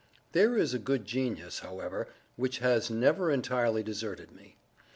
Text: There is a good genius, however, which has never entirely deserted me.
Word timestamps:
There 0.31 0.57
is 0.57 0.73
a 0.73 0.79
good 0.79 1.05
genius, 1.05 1.59
however, 1.59 2.07
which 2.35 2.57
has 2.57 2.89
never 2.89 3.29
entirely 3.29 3.83
deserted 3.83 4.31
me. 4.31 4.57